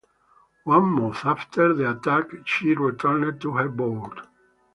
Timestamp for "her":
3.51-3.69